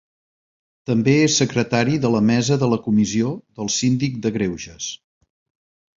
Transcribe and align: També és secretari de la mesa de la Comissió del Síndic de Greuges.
També 0.91 1.13
és 1.25 1.35
secretari 1.41 1.99
de 2.05 2.11
la 2.15 2.23
mesa 2.29 2.57
de 2.63 2.71
la 2.73 2.81
Comissió 2.89 3.37
del 3.61 3.73
Síndic 3.77 4.19
de 4.25 4.33
Greuges. 4.39 4.93